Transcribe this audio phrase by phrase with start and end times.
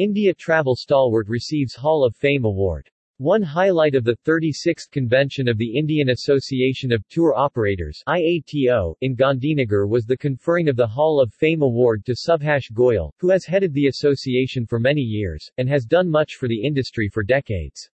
[0.00, 2.88] India Travel Stalwart receives Hall of Fame Award.
[3.18, 9.14] One highlight of the 36th convention of the Indian Association of Tour Operators IATO in
[9.14, 13.44] Gandhinagar was the conferring of the Hall of Fame Award to Subhash Goyal, who has
[13.44, 17.90] headed the association for many years, and has done much for the industry for decades.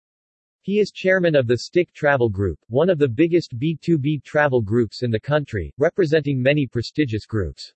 [0.62, 5.03] He is chairman of the STIC Travel Group, one of the biggest B2B travel groups
[5.03, 7.75] in the country, representing many prestigious groups.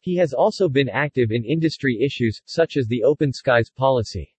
[0.00, 4.34] He has also been active in industry issues, such as the Open Skies policy.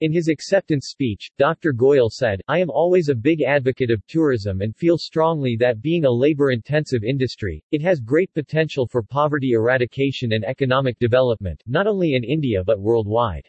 [0.00, 1.72] In his acceptance speech, Dr.
[1.72, 6.04] Goyal said, I am always a big advocate of tourism and feel strongly that being
[6.04, 12.14] a labor-intensive industry, it has great potential for poverty eradication and economic development, not only
[12.14, 13.48] in India but worldwide.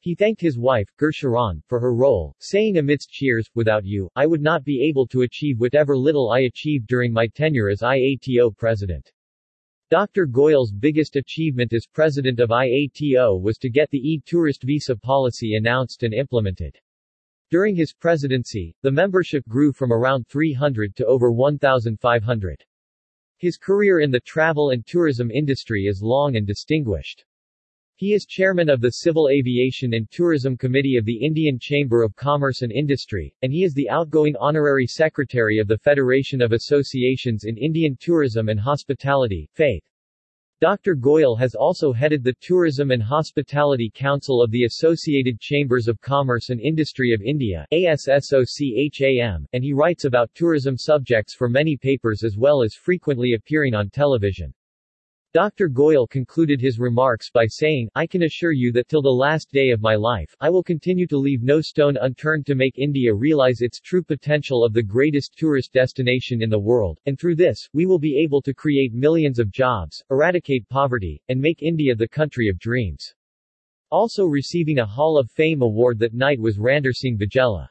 [0.00, 4.40] He thanked his wife, Gursharan, for her role, saying amidst cheers, without you, I would
[4.40, 9.12] not be able to achieve whatever little I achieved during my tenure as IATO president.
[9.88, 10.26] Dr.
[10.26, 16.02] Goyal's biggest achievement as president of IATO was to get the e-tourist visa policy announced
[16.02, 16.76] and implemented.
[17.52, 22.64] During his presidency, the membership grew from around 300 to over 1,500.
[23.36, 27.24] His career in the travel and tourism industry is long and distinguished.
[27.98, 32.14] He is chairman of the Civil Aviation and Tourism Committee of the Indian Chamber of
[32.14, 37.44] Commerce and Industry, and he is the outgoing honorary secretary of the Federation of Associations
[37.44, 39.82] in Indian Tourism and Hospitality, FAITH.
[40.60, 40.94] Dr.
[40.94, 46.50] Goyal has also headed the Tourism and Hospitality Council of the Associated Chambers of Commerce
[46.50, 52.36] and Industry of India ASSOCHAM, and he writes about tourism subjects for many papers as
[52.36, 54.52] well as frequently appearing on television.
[55.36, 55.68] Dr.
[55.68, 59.68] Goyal concluded his remarks by saying, I can assure you that till the last day
[59.68, 63.60] of my life, I will continue to leave no stone unturned to make India realize
[63.60, 67.84] its true potential of the greatest tourist destination in the world, and through this, we
[67.84, 72.48] will be able to create millions of jobs, eradicate poverty, and make India the country
[72.48, 73.12] of dreams.
[73.90, 77.68] Also receiving a Hall of Fame award that night was Randersingh Vagela.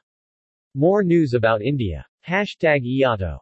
[0.75, 2.05] More news about India.
[2.27, 3.39] Hashtag IATO